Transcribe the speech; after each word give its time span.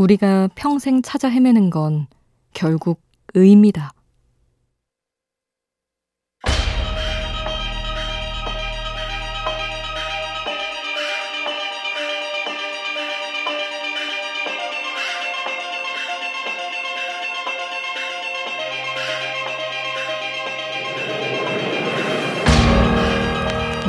우리가 0.00 0.48
평생 0.54 1.02
찾아 1.02 1.28
헤매는 1.28 1.68
건 1.68 2.06
결국 2.54 3.02
의미다. 3.34 3.92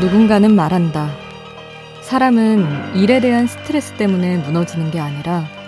누군가는 0.02 0.54
말한다. 0.54 1.10
사람은 2.02 2.98
일에 2.98 3.22
대한 3.22 3.48
스트레스 3.48 3.94
때문에 3.94 4.40
무너지는 4.40 4.92
게 4.92 5.00
아니라 5.00 5.61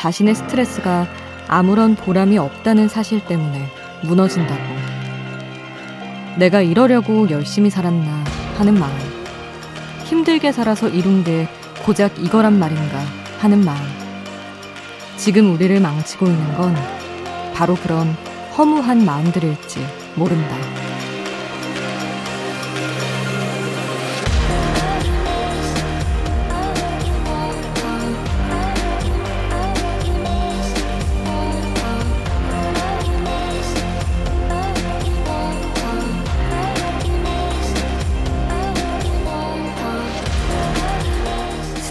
자신의 0.00 0.34
스트레스가 0.34 1.06
아무런 1.46 1.94
보람이 1.94 2.38
없다는 2.38 2.88
사실 2.88 3.22
때문에 3.22 3.68
무너진다고. 4.04 4.62
내가 6.38 6.62
이러려고 6.62 7.28
열심히 7.28 7.68
살았나 7.68 8.24
하는 8.56 8.78
마음. 8.78 8.96
힘들게 10.06 10.52
살아서 10.52 10.88
이룬 10.88 11.22
게 11.22 11.46
고작 11.84 12.18
이거란 12.18 12.58
말인가 12.58 12.98
하는 13.40 13.62
마음. 13.62 13.78
지금 15.18 15.52
우리를 15.52 15.78
망치고 15.78 16.24
있는 16.24 16.54
건 16.54 16.74
바로 17.52 17.74
그런 17.74 18.16
허무한 18.56 19.04
마음들일지 19.04 19.86
모른다. 20.14 20.79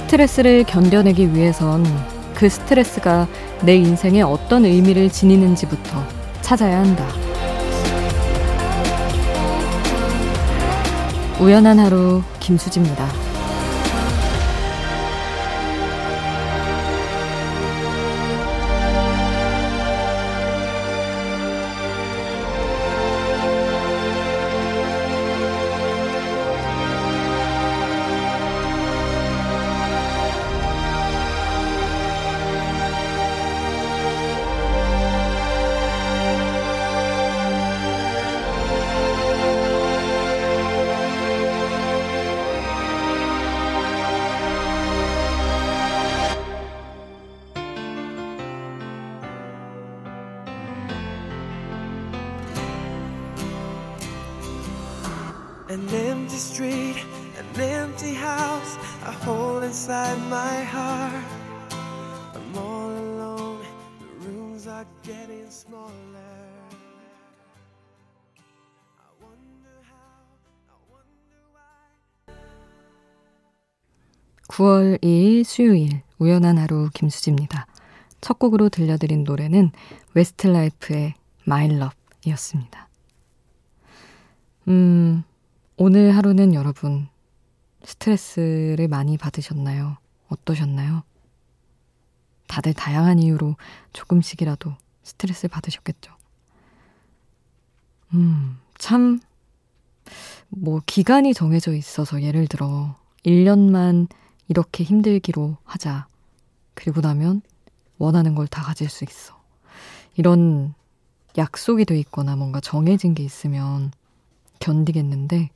스트레스를 0.09 0.63
견뎌내기 0.63 1.35
위해선 1.35 1.85
그 2.33 2.49
스트레스가 2.49 3.27
내 3.61 3.75
인생에 3.75 4.23
어떤 4.23 4.65
의미를 4.65 5.07
지니는지부터 5.07 6.03
찾아야 6.41 6.79
한다. 6.79 7.05
우연한 11.39 11.77
하루 11.77 12.23
김수지입니다. 12.39 13.28
9월 74.47 75.01
2일 75.01 75.43
수요일 75.43 76.03
우연한 76.19 76.59
하루 76.59 76.91
김수지입니다. 76.93 77.65
첫 78.21 78.37
곡으로 78.37 78.69
들려드린 78.69 79.23
노래는 79.23 79.71
웨스트라이프의 80.13 81.15
My 81.47 81.65
Love이었습니다. 81.65 82.89
음, 84.67 85.23
오늘 85.77 86.15
하루는 86.15 86.53
여러분 86.53 87.07
스트레스를 87.83 88.87
많이 88.87 89.17
받으셨나요? 89.17 89.97
어떠셨나요? 90.27 91.08
다들 92.49 92.73
다양한 92.73 93.19
이유로 93.19 93.55
조금씩이라도 93.93 94.75
스트레스를 95.03 95.49
받으셨겠죠. 95.49 96.11
음, 98.13 98.57
참, 98.77 99.19
뭐, 100.49 100.81
기간이 100.85 101.33
정해져 101.33 101.73
있어서 101.73 102.21
예를 102.21 102.47
들어, 102.47 102.95
1년만 103.25 104.07
이렇게 104.47 104.83
힘들기로 104.83 105.57
하자. 105.63 106.07
그리고 106.73 107.01
나면 107.01 107.41
원하는 107.97 108.33
걸 108.35 108.47
다 108.47 108.63
가질 108.63 108.89
수 108.89 109.03
있어. 109.03 109.39
이런 110.15 110.73
약속이 111.37 111.85
돼 111.85 111.99
있거나 111.99 112.35
뭔가 112.35 112.59
정해진 112.59 113.13
게 113.13 113.23
있으면 113.23 113.91
견디겠는데 114.59 115.49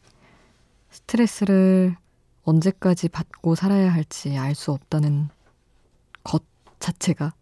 스트레스를 0.91 1.95
언제까지 2.43 3.09
받고 3.09 3.55
살아야 3.55 3.91
할지 3.93 4.37
알 4.37 4.55
수 4.55 4.71
없다는 4.71 5.27
것 5.27 5.42
자체가 6.83 7.33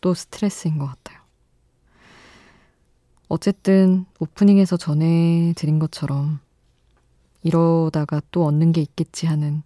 또 0.00 0.14
스트레스인 0.14 0.78
것 0.78 0.86
같아요. 0.86 1.18
어쨌든 3.28 4.06
오프닝에서 4.20 4.76
전해드린 4.76 5.78
것처럼 5.78 6.38
이러다가 7.42 8.20
또 8.30 8.46
얻는 8.46 8.72
게 8.72 8.80
있겠지 8.80 9.26
하는 9.26 9.62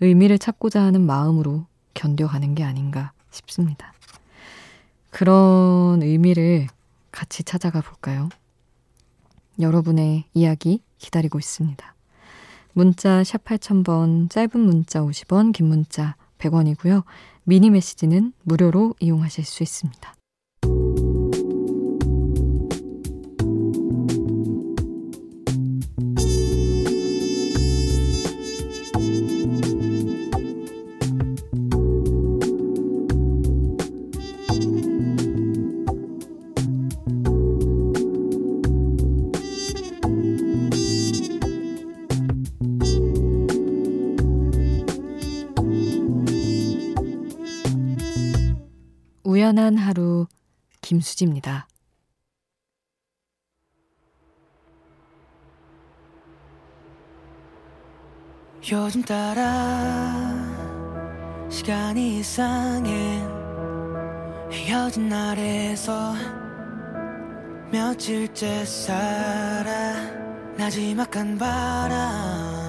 의미를 0.00 0.38
찾고자 0.38 0.82
하는 0.82 1.02
마음으로 1.02 1.66
견뎌가는 1.94 2.54
게 2.54 2.64
아닌가 2.64 3.12
싶습니다. 3.30 3.92
그런 5.10 6.02
의미를 6.02 6.66
같이 7.12 7.42
찾아가 7.42 7.80
볼까요? 7.80 8.28
여러분의 9.60 10.24
이야기 10.34 10.82
기다리고 10.98 11.38
있습니다. 11.38 11.94
문자 12.72 13.24
샵 13.24 13.44
8000번, 13.44 14.30
짧은 14.30 14.60
문자 14.60 15.00
50원, 15.00 15.52
긴 15.52 15.66
문자 15.66 16.16
100원이고요. 16.38 17.02
미니 17.48 17.70
메시지는 17.70 18.34
무료로 18.42 18.96
이용하실 19.00 19.46
수 19.46 19.62
있습니다. 19.62 20.17
우연한 49.48 49.78
하루 49.78 50.26
김수지입니다. 50.82 51.66
며칠째 67.72 68.66
살아 68.66 69.94
나지막한 70.58 71.38
바람 71.38 72.67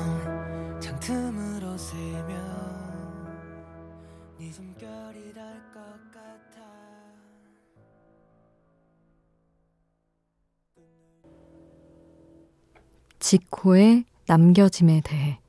지코의 13.29 14.05
남겨짐에 14.25 15.01
대해 15.01 15.39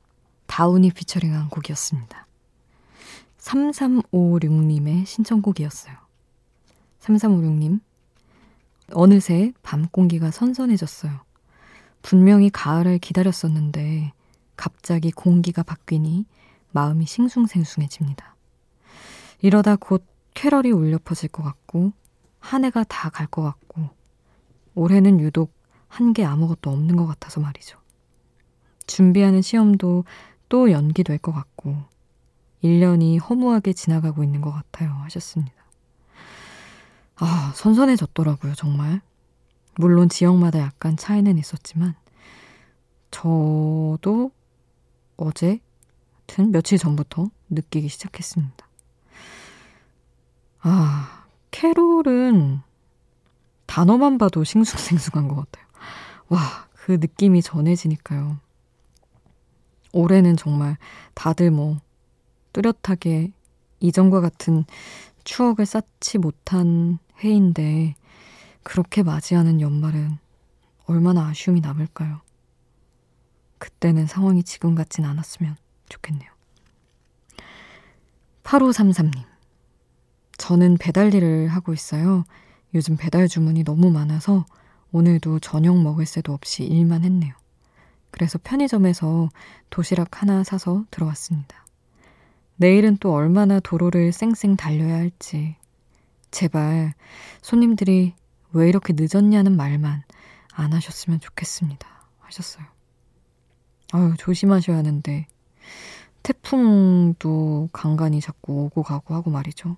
다운이 0.45 0.91
피처링한 0.91 1.49
곡이었습니다. 1.49 2.27
3356님의 3.39 5.07
신청곡이었어요. 5.07 5.95
3356님, 6.99 7.79
어느새 8.93 9.51
밤 9.63 9.87
공기가 9.87 10.29
선선해졌어요. 10.29 11.21
분명히 12.03 12.51
가을을 12.51 12.99
기다렸었는데 12.99 14.11
갑자기 14.55 15.09
공기가 15.09 15.63
바뀌니 15.63 16.27
마음이 16.73 17.07
싱숭생숭해집니다. 17.07 18.35
이러다 19.41 19.75
곧 19.77 20.05
캐럴이 20.35 20.69
울려 20.69 20.99
퍼질 20.99 21.29
것 21.29 21.41
같고 21.41 21.93
한 22.39 22.63
해가 22.63 22.83
다 22.83 23.09
갈 23.09 23.25
것 23.25 23.41
같고 23.41 23.89
올해는 24.75 25.19
유독 25.19 25.60
한 25.91 26.13
게 26.13 26.23
아무것도 26.25 26.69
없는 26.71 26.95
것 26.95 27.05
같아서 27.05 27.39
말이죠. 27.41 27.77
준비하는 28.87 29.41
시험도 29.41 30.05
또 30.49 30.71
연기될 30.71 31.17
것 31.17 31.31
같고 31.33 31.75
1년이 32.63 33.19
허무하게 33.21 33.73
지나가고 33.73 34.23
있는 34.23 34.41
것 34.41 34.51
같아요 34.51 34.91
하셨습니다. 35.03 35.53
아, 37.17 37.51
선선해졌더라고요, 37.55 38.55
정말. 38.55 39.01
물론 39.75 40.09
지역마다 40.09 40.59
약간 40.59 40.97
차이는 40.97 41.37
있었지만, 41.37 41.95
저도 43.11 44.31
어제, 45.17 45.59
하여튼 46.27 46.51
며칠 46.51 46.77
전부터 46.77 47.29
느끼기 47.49 47.89
시작했습니다. 47.89 48.67
아, 50.61 51.25
캐롤은 51.51 52.61
단어만 53.67 54.17
봐도 54.17 54.43
싱숭생숭한 54.43 55.27
것 55.27 55.35
같아요. 55.35 55.65
와, 56.31 56.39
그 56.71 56.93
느낌이 56.93 57.41
전해지니까요. 57.41 58.39
올해는 59.91 60.37
정말 60.37 60.77
다들 61.13 61.51
뭐 61.51 61.77
뚜렷하게 62.53 63.33
이전과 63.81 64.21
같은 64.21 64.63
추억을 65.25 65.65
쌓지 65.65 66.19
못한 66.19 66.99
해인데 67.21 67.95
그렇게 68.63 69.03
맞이하는 69.03 69.59
연말은 69.59 70.19
얼마나 70.85 71.27
아쉬움이 71.27 71.59
남을까요? 71.59 72.21
그때는 73.57 74.07
상황이 74.07 74.41
지금 74.43 74.73
같진 74.73 75.03
않았으면 75.03 75.57
좋겠네요. 75.89 76.31
8533님. 78.43 79.25
저는 80.37 80.77
배달 80.77 81.13
일을 81.13 81.49
하고 81.49 81.73
있어요. 81.73 82.23
요즘 82.73 82.95
배달 82.95 83.27
주문이 83.27 83.65
너무 83.65 83.91
많아서 83.91 84.45
오늘도 84.91 85.39
저녁 85.39 85.81
먹을 85.81 86.05
새도 86.05 86.33
없이 86.33 86.63
일만 86.63 87.03
했네요. 87.03 87.33
그래서 88.11 88.37
편의점에서 88.43 89.29
도시락 89.69 90.21
하나 90.21 90.43
사서 90.43 90.85
들어왔습니다. 90.91 91.65
내일은 92.57 92.97
또 92.97 93.13
얼마나 93.13 93.59
도로를 93.59 94.11
쌩쌩 94.11 94.57
달려야 94.57 94.95
할지. 94.95 95.55
제발 96.29 96.93
손님들이 97.41 98.13
왜 98.51 98.67
이렇게 98.69 98.93
늦었냐는 98.95 99.55
말만 99.55 100.03
안 100.53 100.73
하셨으면 100.73 101.19
좋겠습니다. 101.21 101.87
하셨어요. 102.19 102.65
아유, 103.93 104.13
조심하셔야 104.17 104.77
하는데. 104.77 105.27
태풍도 106.23 107.69
간간히 107.73 108.21
자꾸 108.21 108.65
오고 108.65 108.83
가고 108.83 109.15
하고 109.15 109.31
말이죠. 109.31 109.77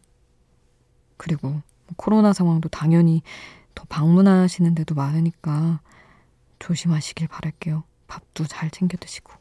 그리고 1.17 1.61
코로나 1.95 2.33
상황도 2.33 2.69
당연히 2.69 3.21
더 3.75 3.85
방문하시는 3.89 4.75
데도 4.75 4.95
많으니까 4.95 5.81
조심하시길 6.59 7.27
바랄게요. 7.27 7.83
밥도 8.07 8.45
잘 8.45 8.69
챙겨 8.69 8.97
드시고. 8.97 9.33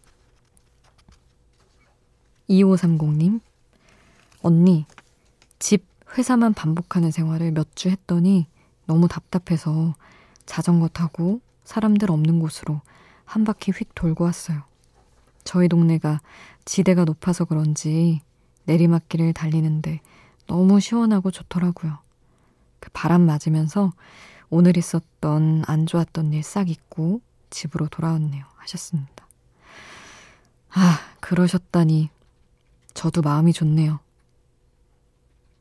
2530님, 2.48 3.40
언니, 4.42 4.86
집, 5.58 5.86
회사만 6.16 6.52
반복하는 6.54 7.10
생활을 7.10 7.52
몇 7.52 7.68
주 7.74 7.88
했더니 7.88 8.46
너무 8.86 9.08
답답해서 9.08 9.94
자전거 10.44 10.88
타고 10.88 11.40
사람들 11.64 12.10
없는 12.10 12.40
곳으로 12.40 12.80
한 13.24 13.44
바퀴 13.44 13.70
휙 13.72 13.94
돌고 13.94 14.24
왔어요. 14.24 14.62
저희 15.44 15.68
동네가 15.68 16.20
지대가 16.64 17.04
높아서 17.04 17.44
그런지 17.44 18.20
내리막길을 18.64 19.32
달리는데 19.32 20.00
너무 20.46 20.80
시원하고 20.80 21.30
좋더라고요. 21.30 21.98
그 22.82 22.90
바람 22.92 23.22
맞으면서 23.22 23.92
오늘 24.50 24.76
있었던 24.76 25.62
안 25.68 25.86
좋았던 25.86 26.32
일 26.32 26.42
싹 26.42 26.68
잊고 26.68 27.20
집으로 27.48 27.86
돌아왔네요. 27.86 28.44
하셨습니다. 28.56 29.28
아, 30.74 30.98
그러셨다니 31.20 32.10
저도 32.92 33.22
마음이 33.22 33.52
좋네요. 33.52 34.00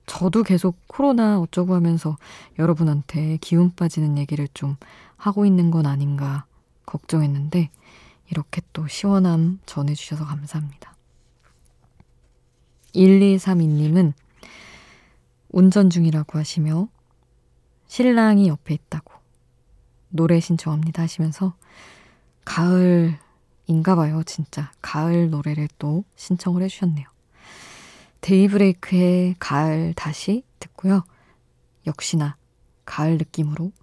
저도 0.07 0.41
계속 0.41 0.77
코로나 0.87 1.39
어쩌고 1.39 1.75
하면서 1.75 2.17
여러분한테 2.57 3.37
기운 3.39 3.73
빠지는 3.75 4.17
얘기를 4.17 4.47
좀 4.55 4.77
하고 5.15 5.45
있는 5.45 5.69
건 5.69 5.85
아닌가 5.85 6.45
걱정했는데 6.87 7.69
이렇게 8.31 8.61
또 8.73 8.87
시원함 8.87 9.59
전해주셔서 9.67 10.25
감사합니다. 10.25 10.95
1232님은 12.95 14.13
운전 15.49 15.89
중이라고 15.91 16.39
하시며 16.39 16.87
신랑이 17.91 18.47
옆에 18.47 18.73
있다고 18.73 19.11
노래 20.07 20.39
신청합니다 20.39 21.03
하시면서 21.03 21.55
가을인가 22.45 23.95
봐요, 23.97 24.23
진짜. 24.23 24.71
가을 24.81 25.29
노래를 25.29 25.67
또 25.77 26.05
신청을 26.15 26.61
해주셨네요. 26.63 27.05
데이브레이크의 28.21 29.35
가을 29.39 29.93
다시 29.93 30.45
듣고요. 30.59 31.03
역시나 31.85 32.37
가을 32.85 33.17
느낌으로 33.17 33.73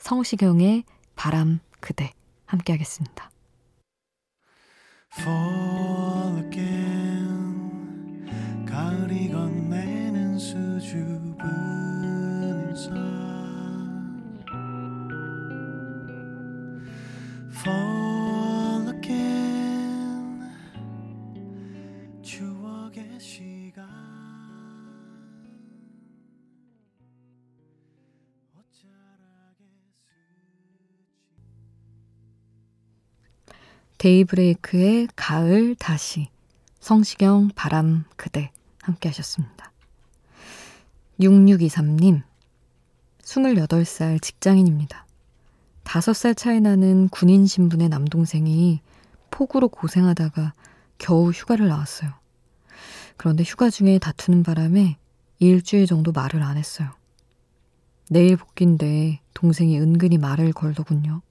성시경의 0.00 0.84
바람 1.14 1.60
그대 1.80 2.12
함께 2.44 2.74
하겠습니다. 2.74 3.30
Fall 5.18 6.44
again 6.44 8.26
가을이 8.66 9.30
건네는 9.30 10.38
수줍은 10.38 11.38
인사 12.44 13.25
데이브레이크의 34.06 35.08
가을 35.16 35.74
다시 35.74 36.28
성시경 36.78 37.50
바람 37.56 38.04
그대 38.14 38.52
함께 38.80 39.08
하셨습니다. 39.08 39.72
6623님 41.18 42.22
28살 43.22 44.22
직장인입니다. 44.22 45.05
5살 45.86 46.36
차이 46.36 46.60
나는 46.60 47.08
군인 47.08 47.46
신분의 47.46 47.88
남동생이 47.88 48.80
폭우로 49.30 49.68
고생하다가 49.68 50.52
겨우 50.98 51.30
휴가를 51.30 51.68
나왔어요. 51.68 52.10
그런데 53.16 53.44
휴가 53.44 53.70
중에 53.70 53.98
다투는 53.98 54.42
바람에 54.42 54.98
일주일 55.38 55.86
정도 55.86 56.12
말을 56.12 56.42
안 56.42 56.56
했어요. 56.56 56.90
내일 58.10 58.36
복귀인데 58.36 59.20
동생이 59.32 59.78
은근히 59.80 60.18
말을 60.18 60.52
걸더군요. 60.52 61.22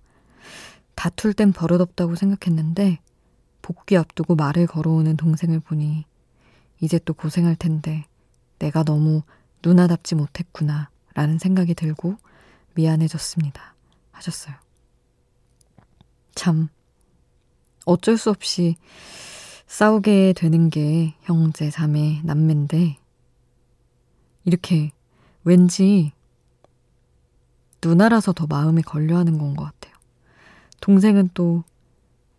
다툴 0.96 1.34
땐 1.34 1.52
버릇없다고 1.52 2.16
생각했는데 2.16 3.00
복귀 3.62 3.98
앞두고 3.98 4.36
말을 4.36 4.68
걸어오는 4.68 5.18
동생을 5.18 5.60
보니 5.60 6.06
이제 6.80 7.00
또 7.04 7.14
고생할 7.14 7.56
텐데 7.56 8.06
내가 8.60 8.84
너무 8.84 9.22
누나답지 9.64 10.16
못했구나 10.16 10.90
라는 11.14 11.38
생각이 11.40 11.74
들고 11.74 12.18
미안해졌습니다. 12.76 13.75
하셨어요. 14.16 14.56
참, 16.34 16.70
어쩔 17.86 18.18
수 18.18 18.30
없이 18.30 18.76
싸우게 19.68 20.34
되는 20.34 20.70
게 20.70 21.16
형제, 21.22 21.70
자매, 21.70 22.22
남매인데, 22.24 22.98
이렇게 24.44 24.92
왠지 25.44 26.12
누나라서 27.84 28.34
더 28.34 28.48
마음에 28.48 28.82
걸려 28.82 29.18
하는 29.18 29.38
건 29.38 29.56
것 29.56 29.66
같아요. 29.66 29.96
동생은 30.82 31.30
또 31.34 31.64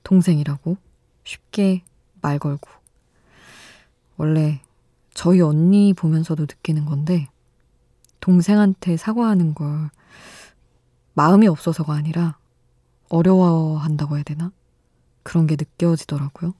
동생이라고 0.02 0.76
쉽게 1.25 1.83
말 2.21 2.38
걸고. 2.38 2.68
원래 4.16 4.61
저희 5.14 5.40
언니 5.40 5.92
보면서도 5.95 6.42
느끼는 6.45 6.85
건데, 6.85 7.28
동생한테 8.21 8.97
사과하는 8.97 9.54
걸 9.54 9.90
마음이 11.16 11.49
없어서가 11.49 11.94
아니라 11.94 12.37
어려워한다고 13.08 14.16
해야 14.16 14.23
되나? 14.23 14.52
그런 15.23 15.46
게 15.46 15.56
느껴지더라고요. 15.58 16.52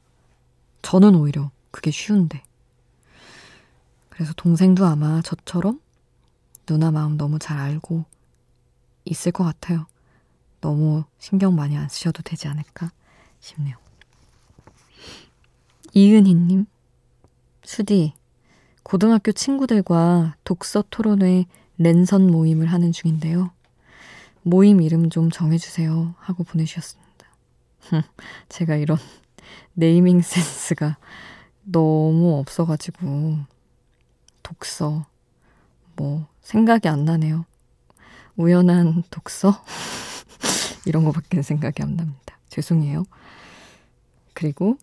저는 0.81 1.15
오히려 1.15 1.51
그게 1.71 1.91
쉬운데. 1.91 2.43
그래서 4.09 4.33
동생도 4.35 4.87
아마 4.87 5.21
저처럼 5.21 5.79
누나 6.65 6.91
마음 6.91 7.19
너무 7.19 7.39
잘 7.39 7.59
알고 7.59 8.07
있을 9.05 9.31
것 9.31 9.45
같아요. 9.45 9.87
너무 10.63 11.05
신경 11.19 11.55
많이 11.55 11.77
안 11.77 11.91
쓰셔도 11.91 12.23
되지 12.23 12.49
않을까 12.49 12.91
싶네요. 13.41 13.77
이은희님, 15.93 16.65
수디, 17.63 18.15
고등학교 18.83 19.33
친구들과 19.33 20.37
독서 20.45 20.83
토론회 20.89 21.45
랜선 21.77 22.31
모임을 22.31 22.69
하는 22.73 22.91
중인데요. 22.91 23.51
모임 24.47 24.81
이름 24.81 25.11
좀 25.11 25.29
정해주세요. 25.29 26.15
하고 26.21 26.45
보내주셨습니다. 26.45 27.27
제가 28.49 28.77
이런 28.77 28.97
네이밍 29.75 30.21
센스가 30.21 30.99
너무 31.65 32.39
없어가지고, 32.39 33.39
독서, 34.45 35.05
뭐, 35.97 36.29
생각이 36.43 36.87
안 36.87 37.05
나네요. 37.05 37.45
우연한 38.37 39.03
독서? 39.11 39.65
이런 40.87 41.03
거밖에 41.03 41.43
생각이 41.43 41.83
안 41.83 41.97
납니다. 41.97 42.39
죄송해요. 42.49 43.03
그리고 44.33 44.79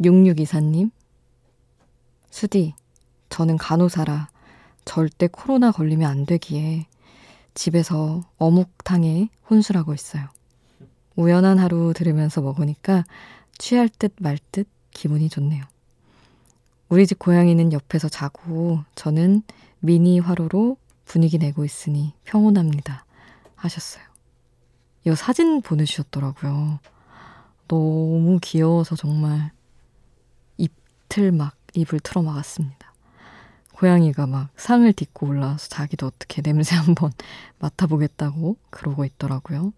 6624님, 0.00 0.90
수디, 2.30 2.74
저는 3.28 3.58
간호사라 3.58 4.28
절대 4.84 5.28
코로나 5.28 5.70
걸리면 5.70 6.10
안 6.10 6.26
되기에 6.26 6.88
집에서 7.54 8.22
어묵탕에 8.38 9.28
혼술하고 9.48 9.94
있어요. 9.94 10.28
우연한 11.16 11.58
하루 11.58 11.92
들으면서 11.94 12.40
먹으니까 12.40 13.04
취할 13.58 13.88
듯 13.88 14.14
말 14.20 14.38
듯 14.52 14.68
기분이 14.90 15.28
좋네요. 15.28 15.64
우리 16.88 17.06
집 17.06 17.18
고양이는 17.18 17.72
옆에서 17.72 18.08
자고 18.08 18.80
저는 18.94 19.42
미니 19.80 20.18
화로로 20.20 20.76
분위기 21.04 21.38
내고 21.38 21.64
있으니 21.64 22.14
평온합니다. 22.24 23.04
하셨어요. 23.56 24.04
이 25.06 25.14
사진 25.14 25.60
보내주셨더라고요. 25.60 26.78
너무 27.68 28.38
귀여워서 28.42 28.96
정말 28.96 29.52
이틀 30.56 31.32
막 31.32 31.56
입을 31.74 32.00
틀어 32.00 32.22
막았습니다. 32.22 32.93
고양이가 33.84 34.26
막 34.26 34.48
상을 34.56 34.90
딛고 34.90 35.26
올라와서 35.26 35.68
자기도 35.68 36.06
어떻게 36.06 36.40
냄새 36.40 36.74
한번 36.74 37.12
맡아보겠다고 37.58 38.56
그러고 38.70 39.04
있더라고요. 39.04 39.74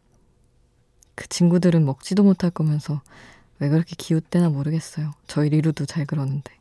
그 1.17 1.29
친구들은 1.29 1.85
먹지도 1.85 2.23
못할 2.23 2.51
거면서 2.51 3.03
왜 3.59 3.69
그렇게 3.69 3.97
기웃대나 3.99 4.51
모르겠어요. 4.51 5.11
저희 5.27 5.49
리루도 5.49 5.87
잘 5.87 6.07
그러는데. 6.07 6.53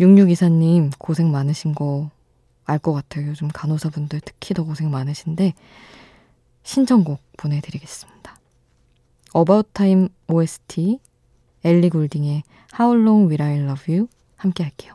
6624님 0.00 0.90
고생 0.98 1.30
많으신 1.30 1.72
거 1.74 2.10
알 2.66 2.78
것 2.78 2.92
같아요. 2.92 3.28
요즘 3.28 3.48
간호사분들 3.48 4.22
특히 4.24 4.54
더 4.54 4.64
고생 4.64 4.90
많으신데 4.90 5.52
신청곡 6.62 7.20
보내드리겠습니다. 7.36 8.38
About 9.36 9.68
Time 9.74 10.08
OST 10.28 10.98
엘리 11.62 11.90
골딩의 11.90 12.42
How 12.80 12.98
Long 12.98 13.26
Will 13.30 13.42
I 13.42 13.58
Love 13.58 13.94
You 13.94 14.08
함께 14.36 14.62
할게요. 14.64 14.94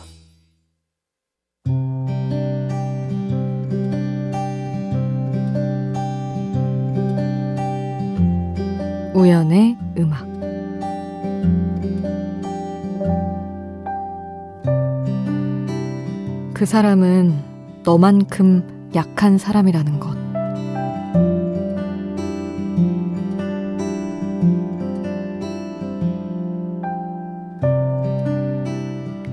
그 16.61 16.67
사람은 16.67 17.81
너만큼 17.83 18.91
약한 18.93 19.39
사람이라는 19.39 19.99
것. 19.99 20.15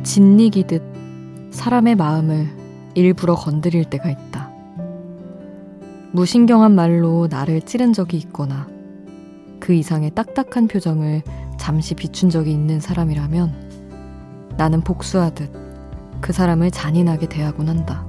진리기듯 0.04 0.82
사람의 1.50 1.96
마음을 1.96 2.48
일부러 2.94 3.34
건드릴 3.34 3.84
때가 3.84 4.08
있다. 4.08 4.50
무신경한 6.12 6.74
말로 6.74 7.28
나를 7.30 7.60
찌른 7.60 7.92
적이 7.92 8.16
있거나 8.16 8.66
그 9.60 9.74
이상의 9.74 10.12
딱딱한 10.14 10.66
표정을 10.66 11.20
잠시 11.58 11.94
비춘 11.94 12.30
적이 12.30 12.52
있는 12.52 12.80
사람이라면 12.80 14.54
나는 14.56 14.80
복수하듯 14.80 15.67
그 16.20 16.32
사람을 16.32 16.70
잔인하게 16.70 17.28
대하곤 17.28 17.68
한다. 17.68 18.04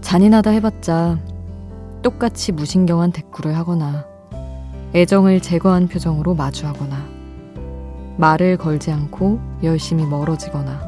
잔인하다 0.00 0.50
해봤자 0.50 1.18
똑같이 2.02 2.52
무신경한 2.52 3.10
대꾸를 3.12 3.56
하거나 3.56 4.06
애정을 4.94 5.40
제거한 5.40 5.88
표정으로 5.88 6.34
마주하거나 6.34 6.96
말을 8.16 8.56
걸지 8.56 8.92
않고 8.92 9.40
열심히 9.62 10.06
멀어지거나 10.06 10.80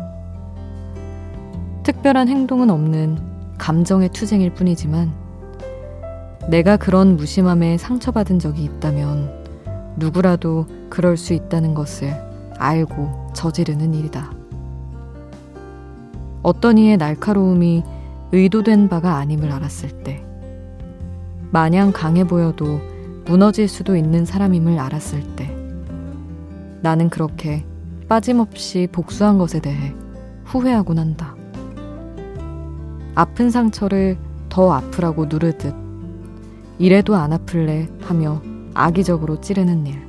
특별한 1.83 2.29
행동은 2.29 2.71
없는 2.71 3.19
감정의 3.59 4.11
투쟁일 4.11 4.55
뿐이지만 4.55 5.13
내가 6.49 6.77
그런 6.77 7.17
무심함에 7.17 7.77
상처받은 7.77 8.39
적이 8.39 8.65
있다면 8.65 9.97
누구라도 9.97 10.67
그럴 10.89 11.17
수 11.17 11.35
있다는 11.35 11.75
것을 11.75 12.15
알고 12.57 13.33
저지르는 13.35 13.95
일이다. 13.95 14.38
어떤 16.43 16.79
이의 16.79 16.97
날카로움이 16.97 17.83
의도된 18.33 18.89
바가 18.89 19.17
아님을 19.17 19.51
알았을 19.53 20.03
때, 20.03 20.25
마냥 21.51 21.93
강해 21.93 22.25
보여도 22.25 22.81
무너질 23.25 23.69
수도 23.69 23.97
있는 23.97 24.25
사람임을 24.25 24.79
알았을 24.79 25.23
때, 25.37 25.55
나는 26.83 27.09
그렇게 27.11 27.65
빠짐없이 28.09 28.89
복수한 28.93 29.39
것에 29.39 29.61
대해 29.61 29.95
후회하곤 30.45 30.99
한다. 30.99 31.35
아픈 33.15 33.51
상처를 33.51 34.17
더 34.49 34.73
아프라고 34.73 35.27
누르듯 35.27 35.75
이래도 36.79 37.17
안 37.17 37.33
아플래 37.33 37.89
하며 38.03 38.41
악의적으로 38.75 39.41
찌르는 39.41 39.87
일. 39.87 40.07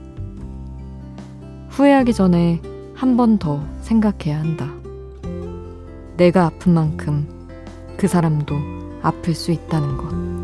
후회하기 1.69 2.13
전에 2.13 2.62
한 2.93 3.15
번 3.17 3.38
더 3.39 3.62
생각해야 3.81 4.39
한다. 4.39 4.67
내가 6.19 6.47
아픈 6.47 6.73
만큼 6.73 7.25
그 7.95 8.05
사람도 8.05 8.53
아플 9.01 9.33
수 9.33 9.53
있다는 9.53 9.95
것. 9.95 10.38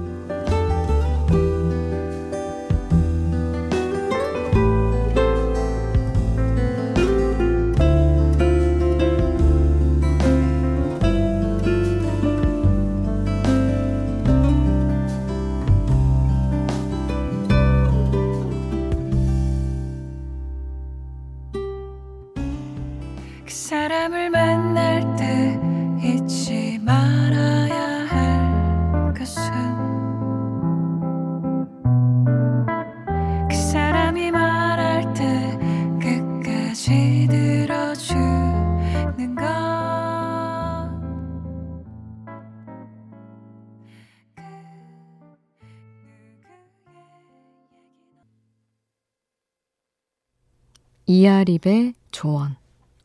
이아립의 51.07 51.93
조언, 52.12 52.55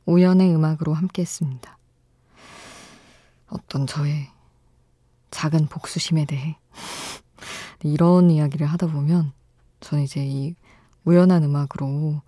우연의 0.07 0.55
음악으로 0.55 0.95
함께 0.95 1.21
했습니다. 1.21 1.77
어떤 3.49 3.87
저의 3.87 4.29
작은 5.31 5.67
복수심에 5.67 6.25
대해 6.25 6.57
이런 7.83 8.31
이야기를 8.31 8.67
하다 8.67 8.87
보면 8.87 9.33
저는 9.81 10.05
이제 10.05 10.25
이 10.25 10.55
우연한 11.05 11.45
음악으로 11.45 12.23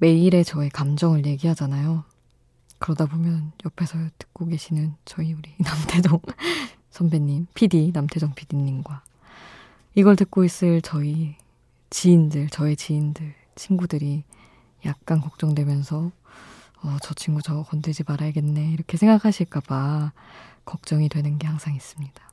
매일의 0.00 0.44
저의 0.44 0.68
감정을 0.70 1.24
얘기하잖아요. 1.24 2.04
그러다 2.78 3.06
보면 3.06 3.52
옆에서 3.64 3.98
듣고 4.18 4.46
계시는 4.46 4.94
저희 5.06 5.32
우리 5.32 5.54
남태정 5.58 6.20
선배님, 6.90 7.46
PD, 7.54 7.92
남태정 7.94 8.34
PD님과 8.34 9.02
이걸 9.94 10.16
듣고 10.16 10.44
있을 10.44 10.82
저희 10.82 11.36
지인들, 11.90 12.48
저의 12.50 12.76
지인들, 12.76 13.34
친구들이 13.58 14.24
약간 14.86 15.20
걱정되면서 15.20 16.10
어, 16.82 16.96
저 17.02 17.14
친구 17.14 17.42
저거 17.42 17.64
건들지 17.64 18.04
말아야겠네 18.06 18.70
이렇게 18.70 18.96
생각하실까봐 18.96 20.12
걱정이 20.64 21.08
되는 21.08 21.38
게 21.38 21.46
항상 21.46 21.74
있습니다. 21.74 22.32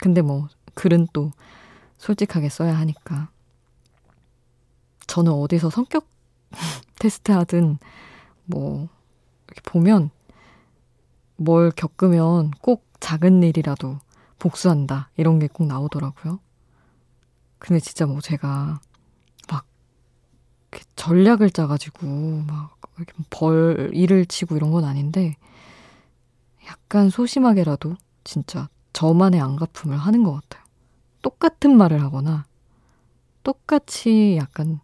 근데 0.00 0.22
뭐 0.22 0.48
글은 0.74 1.08
또 1.12 1.32
솔직하게 1.98 2.48
써야 2.48 2.76
하니까 2.78 3.28
저는 5.06 5.32
어디서 5.32 5.70
성격 5.70 6.06
테스트 6.98 7.32
하든 7.32 7.78
뭐 8.44 8.88
이렇게 9.48 9.60
보면 9.64 10.10
뭘 11.36 11.70
겪으면 11.70 12.52
꼭 12.60 12.86
작은 13.00 13.42
일이라도 13.42 13.98
복수한다 14.38 15.10
이런 15.16 15.38
게 15.38 15.48
꼭 15.48 15.66
나오더라고요. 15.66 16.38
근데 17.58 17.80
진짜 17.80 18.06
뭐 18.06 18.20
제가 18.20 18.48
막 18.48 18.93
전략을 20.96 21.50
짜가지고 21.50 22.06
막 22.46 22.78
이렇게 22.96 23.12
벌 23.30 23.90
일을 23.92 24.26
치고 24.26 24.56
이런 24.56 24.70
건 24.70 24.84
아닌데 24.84 25.36
약간 26.66 27.10
소심하게라도 27.10 27.96
진짜 28.24 28.68
저만의 28.92 29.40
안갚음을 29.40 29.96
하는 29.96 30.22
것 30.22 30.32
같아요. 30.32 30.64
똑같은 31.22 31.76
말을 31.76 32.02
하거나 32.02 32.44
똑같이 33.42 34.36
약간 34.36 34.80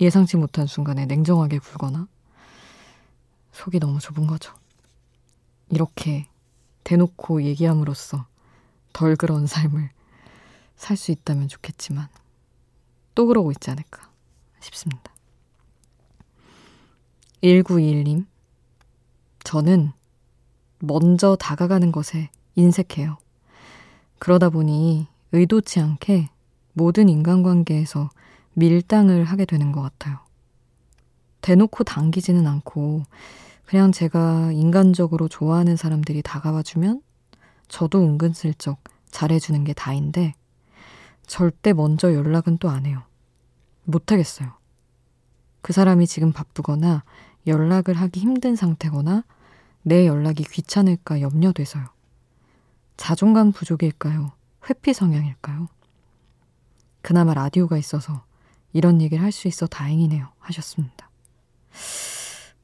예상치 0.00 0.36
못한 0.36 0.66
순간에 0.66 1.06
냉정하게 1.06 1.58
굴거나 1.58 2.06
속이 3.52 3.80
너무 3.80 3.98
좁은 4.00 4.26
거죠. 4.26 4.54
이렇게 5.70 6.26
대놓고 6.84 7.42
얘기함으로써 7.44 8.26
덜 8.92 9.16
그런 9.16 9.46
삶을 9.46 9.90
살 10.76 10.96
수 10.96 11.12
있다면 11.12 11.48
좋겠지만 11.48 12.08
또 13.14 13.26
그러고 13.26 13.52
있지 13.52 13.70
않을까 13.70 14.11
싶습니다. 14.62 15.12
1921님, 17.42 18.26
저는 19.44 19.92
먼저 20.78 21.36
다가가는 21.36 21.92
것에 21.92 22.30
인색해요. 22.54 23.18
그러다 24.18 24.50
보니 24.50 25.08
의도치 25.32 25.80
않게 25.80 26.28
모든 26.74 27.08
인간관계에서 27.08 28.10
밀당을 28.54 29.24
하게 29.24 29.44
되는 29.44 29.72
것 29.72 29.82
같아요. 29.82 30.18
대놓고 31.40 31.84
당기지는 31.84 32.46
않고 32.46 33.02
그냥 33.64 33.90
제가 33.90 34.52
인간적으로 34.52 35.28
좋아하는 35.28 35.76
사람들이 35.76 36.22
다가와주면 36.22 37.02
저도 37.68 38.02
은근슬쩍 38.02 38.78
잘해주는 39.10 39.64
게 39.64 39.72
다인데 39.72 40.34
절대 41.26 41.72
먼저 41.72 42.12
연락은 42.12 42.58
또 42.58 42.68
안 42.68 42.86
해요. 42.86 43.02
못하겠어요. 43.84 44.52
그 45.60 45.72
사람이 45.72 46.06
지금 46.06 46.32
바쁘거나 46.32 47.04
연락을 47.46 47.94
하기 47.94 48.20
힘든 48.20 48.56
상태거나 48.56 49.24
내 49.82 50.06
연락이 50.06 50.44
귀찮을까 50.44 51.20
염려돼서요. 51.20 51.84
자존감 52.96 53.52
부족일까요? 53.52 54.32
회피 54.68 54.92
성향일까요? 54.92 55.68
그나마 57.02 57.34
라디오가 57.34 57.76
있어서 57.78 58.24
이런 58.72 59.00
얘기를 59.02 59.22
할 59.22 59.32
수 59.32 59.48
있어 59.48 59.66
다행이네요. 59.66 60.28
하셨습니다. 60.38 61.10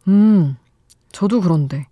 음, 0.07 0.57
저도 1.13 1.41
그런데. 1.41 1.87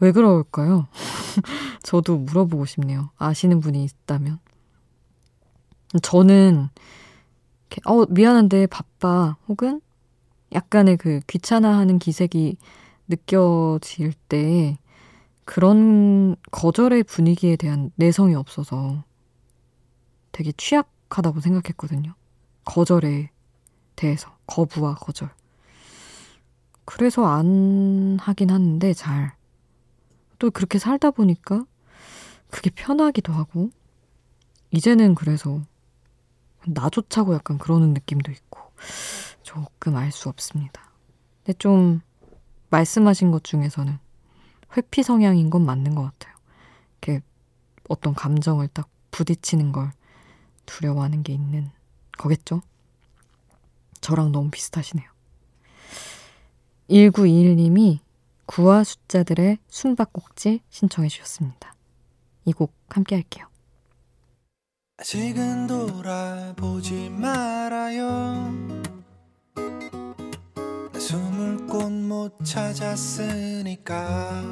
왜 0.00 0.10
그럴까요? 0.10 0.88
저도 1.82 2.18
물어보고 2.18 2.64
싶네요. 2.66 3.10
아시는 3.18 3.60
분이 3.60 3.84
있다면. 3.84 4.38
저는, 6.02 6.70
어, 7.84 8.06
미안한데 8.06 8.66
바빠. 8.66 9.36
혹은 9.48 9.80
약간의 10.52 10.96
그 10.98 11.20
귀찮아하는 11.26 11.98
기색이 11.98 12.56
느껴질 13.08 14.12
때 14.28 14.78
그런 15.44 16.36
거절의 16.50 17.04
분위기에 17.04 17.56
대한 17.56 17.90
내성이 17.96 18.34
없어서 18.34 19.04
되게 20.30 20.52
취약하다고 20.52 21.40
생각했거든요. 21.40 22.14
거절에 22.64 23.30
대해서. 23.96 24.30
거부와 24.46 24.94
거절. 24.94 25.30
그래서 26.84 27.24
안 27.26 28.18
하긴 28.20 28.50
하는데 28.50 28.92
잘. 28.94 29.34
또 30.38 30.50
그렇게 30.50 30.78
살다 30.78 31.10
보니까 31.10 31.64
그게 32.50 32.70
편하기도 32.70 33.32
하고, 33.32 33.70
이제는 34.70 35.14
그래서 35.14 35.62
나조차고 36.66 37.34
약간 37.34 37.58
그러는 37.58 37.94
느낌도 37.94 38.30
있고, 38.32 38.60
조금 39.42 39.96
알 39.96 40.12
수 40.12 40.28
없습니다. 40.28 40.90
근데 41.44 41.58
좀 41.58 42.00
말씀하신 42.70 43.30
것 43.30 43.44
중에서는 43.44 43.98
회피 44.76 45.02
성향인 45.02 45.50
건 45.50 45.64
맞는 45.66 45.94
것 45.94 46.02
같아요. 46.04 46.34
이렇게 47.02 47.22
어떤 47.88 48.14
감정을 48.14 48.68
딱 48.68 48.88
부딪히는 49.10 49.72
걸 49.72 49.90
두려워하는 50.66 51.22
게 51.22 51.32
있는 51.32 51.70
거겠죠? 52.16 52.62
저랑 54.00 54.32
너무 54.32 54.50
비슷하시네요. 54.50 55.10
1921님이 56.90 57.98
구와 58.46 58.84
숫자들의 58.84 59.58
숨바꼭질 59.68 60.60
신청해 60.70 61.08
주셨습니다. 61.08 61.74
이 62.44 62.52
곡 62.52 62.74
함께 62.88 63.14
할게요. 63.14 63.46
아직은 65.02 65.66
돌아보지 65.66 67.10
말아요. 67.10 68.54
나 70.92 71.00
숨을 71.00 71.66
곳 71.66 71.90
못 71.90 72.38
찾았으니까. 72.44 74.44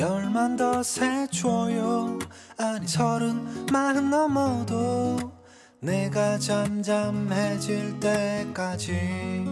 열만 0.00 0.56
더 0.56 0.82
세줘요. 0.82 2.18
아니 2.58 2.88
서른 2.88 3.66
마흔 3.70 4.10
넘어도 4.10 5.16
내가 5.78 6.40
잠잠해질 6.40 8.00
때까지. 8.00 9.46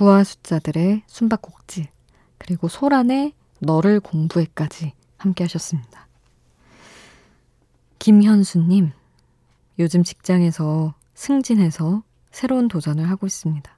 구와 0.00 0.24
숫자들의 0.24 1.02
숨바꼭질 1.06 1.86
그리고 2.38 2.68
소란의 2.68 3.34
너를 3.58 4.00
공부해까지 4.00 4.94
함께 5.18 5.44
하셨습니다. 5.44 6.08
김현수님, 7.98 8.92
요즘 9.78 10.02
직장에서 10.02 10.94
승진해서 11.12 12.02
새로운 12.30 12.68
도전을 12.68 13.10
하고 13.10 13.26
있습니다. 13.26 13.70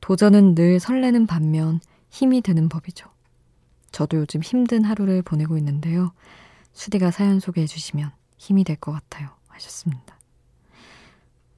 도전은 0.00 0.56
늘 0.56 0.80
설레는 0.80 1.28
반면 1.28 1.78
힘이 2.10 2.40
드는 2.40 2.68
법이죠. 2.68 3.08
저도 3.92 4.16
요즘 4.16 4.42
힘든 4.42 4.82
하루를 4.82 5.22
보내고 5.22 5.56
있는데요. 5.58 6.10
수디가 6.72 7.12
사연 7.12 7.38
소개해 7.38 7.68
주시면 7.68 8.10
힘이 8.38 8.64
될 8.64 8.74
것 8.74 8.90
같아요. 8.90 9.28
하셨습니다. 9.46 10.18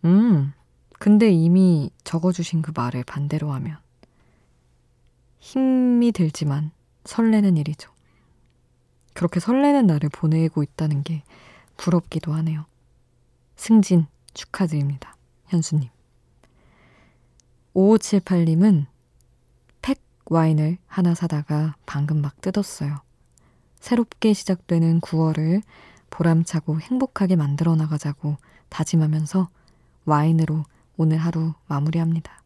음, 0.04 0.52
근데 1.00 1.30
이미 1.30 1.90
적어주신 2.04 2.60
그 2.60 2.72
말을 2.76 3.04
반대로 3.04 3.50
하면 3.52 3.78
힘이 5.38 6.12
들지만 6.12 6.72
설레는 7.06 7.56
일이죠. 7.56 7.90
그렇게 9.14 9.40
설레는 9.40 9.86
날을 9.86 10.10
보내고 10.10 10.62
있다는 10.62 11.02
게 11.02 11.22
부럽기도 11.78 12.34
하네요. 12.34 12.66
승진 13.56 14.06
축하드립니다. 14.34 15.16
현수님. 15.46 15.88
5578님은 17.74 18.86
와인을 20.26 20.76
하나 20.86 21.14
사다가 21.14 21.76
방금 21.86 22.20
막 22.20 22.40
뜯었어요. 22.42 23.00
새롭게 23.80 24.34
시작되는 24.34 25.00
9월을 25.00 25.62
보람차고 26.10 26.78
행복하게 26.78 27.36
만들어 27.36 27.74
나가자고 27.74 28.36
다짐하면서 28.68 29.48
와인으로 30.04 30.64
오늘 31.02 31.16
하루 31.16 31.54
마무리합니다. 31.66 32.42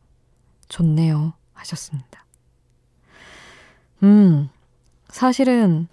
좋네요. 0.69 1.33
하셨습니다. 1.55 2.25
음, 4.05 4.49
사실은 5.09 5.89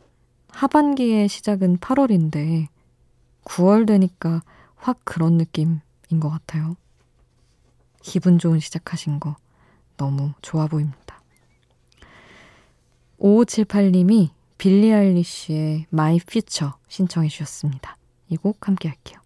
하반기의 0.50 1.28
시작은 1.28 1.78
8월인데 1.78 2.67
9월 3.45 3.88
되니까 3.88 4.43
확 4.76 5.00
그런 5.06 5.38
느낌인 5.38 5.80
것 6.19 6.30
같아요. 6.30 6.76
기분 8.04 8.38
좋은 8.38 8.60
시작하신 8.60 9.19
거 9.19 9.38
너무 9.97 10.34
좋아 10.43 10.67
보입니다. 10.67 11.19
5578님이 13.19 14.30
빌리 14.60 14.93
아일리쉬의 14.93 15.88
My 15.91 16.17
Future 16.17 16.74
신청해 16.89 17.28
주셨습니다. 17.30 17.97
이 18.30 18.38
곡 18.38 18.67
함께 18.67 18.88
할게요. 18.88 19.20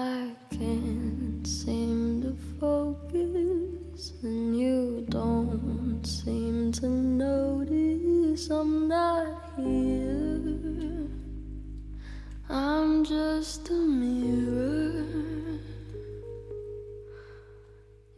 I 0.00 0.30
can't 0.50 1.44
seem 1.44 2.22
to 2.22 2.36
focus 2.60 4.12
and 4.22 4.56
you 4.56 5.04
don't 5.10 6.06
seem 6.06 6.70
to 6.74 6.86
notice 6.86 8.48
I'm 8.48 8.86
not 8.86 9.54
here. 9.56 11.08
I'm 12.48 13.04
just 13.04 13.68
a 13.70 13.72
mirror. 13.72 15.04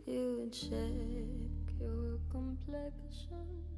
You 0.04 0.50
check 0.52 0.68
your 1.80 2.18
complexion. 2.30 3.69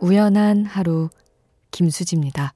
우연한 0.00 0.64
하루 0.64 1.10
김수지입니다. 1.70 2.54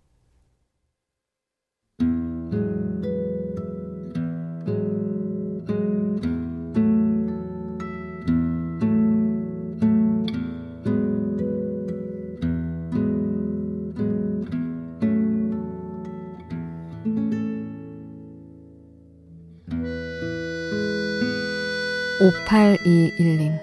5821님. 22.24 23.58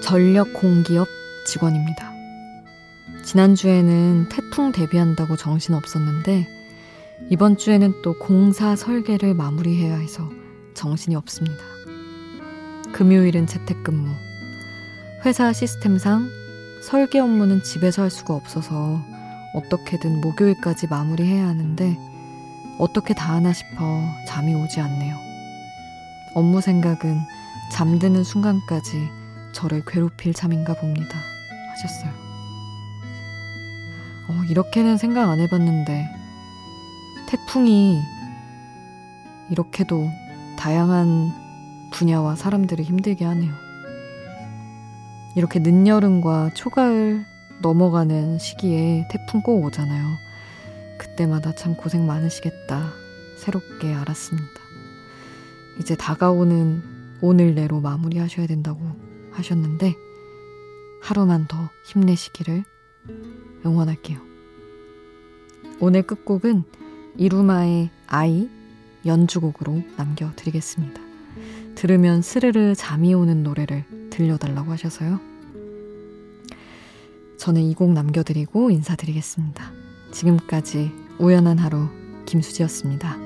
전력 0.00 0.52
공기업 0.54 1.06
직원입니다. 1.44 2.15
지난주에는 3.26 4.28
태풍 4.28 4.70
대비한다고 4.70 5.36
정신 5.36 5.74
없었는데 5.74 6.46
이번 7.28 7.56
주에는 7.56 8.02
또 8.02 8.16
공사 8.16 8.76
설계를 8.76 9.34
마무리해야 9.34 9.96
해서 9.96 10.30
정신이 10.74 11.16
없습니다. 11.16 11.58
금요일은 12.92 13.48
재택근무. 13.48 14.08
회사 15.24 15.52
시스템상 15.52 16.28
설계 16.82 17.18
업무는 17.18 17.64
집에서 17.64 18.02
할 18.02 18.10
수가 18.10 18.32
없어서 18.32 19.00
어떻게든 19.54 20.20
목요일까지 20.20 20.86
마무리해야 20.86 21.48
하는데 21.48 21.98
어떻게 22.78 23.12
다 23.12 23.34
하나 23.34 23.52
싶어 23.52 24.02
잠이 24.28 24.54
오지 24.54 24.80
않네요. 24.80 25.16
업무 26.34 26.60
생각은 26.60 27.18
잠드는 27.72 28.22
순간까지 28.22 29.08
저를 29.52 29.82
괴롭힐 29.84 30.32
참인가 30.32 30.74
봅니다. 30.74 31.18
하셨어요. 31.72 32.25
어, 34.28 34.42
이렇게는 34.48 34.96
생각 34.96 35.30
안 35.30 35.40
해봤는데 35.40 36.08
태풍이 37.28 38.00
이렇게도 39.50 40.08
다양한 40.58 41.32
분야와 41.92 42.36
사람들을 42.36 42.84
힘들게 42.84 43.24
하네요. 43.24 43.52
이렇게 45.36 45.58
늦여름과 45.60 46.54
초가을 46.54 47.24
넘어가는 47.62 48.38
시기에 48.38 49.06
태풍 49.10 49.42
꼭 49.42 49.64
오잖아요. 49.64 50.04
그때마다 50.98 51.54
참 51.54 51.76
고생 51.76 52.06
많으시겠다. 52.06 52.90
새롭게 53.38 53.94
알았습니다. 53.94 54.60
이제 55.78 55.94
다가오는 55.94 56.82
오늘 57.20 57.54
내로 57.54 57.80
마무리하셔야 57.80 58.46
된다고 58.46 58.80
하셨는데 59.32 59.94
하루만 61.02 61.46
더 61.46 61.70
힘내시기를 61.84 62.64
응원할게요. 63.64 64.18
오늘 65.80 66.02
끝곡은 66.02 66.64
이루마의 67.16 67.90
아이 68.06 68.48
연주곡으로 69.04 69.82
남겨드리겠습니다. 69.96 71.00
들으면 71.74 72.22
스르르 72.22 72.74
잠이 72.74 73.14
오는 73.14 73.42
노래를 73.42 73.84
들려달라고 74.10 74.72
하셔서요. 74.72 75.20
저는 77.38 77.62
이 77.62 77.74
곡 77.74 77.92
남겨드리고 77.92 78.70
인사드리겠습니다. 78.70 79.70
지금까지 80.10 80.90
우연한 81.18 81.58
하루 81.58 81.88
김수지였습니다. 82.24 83.16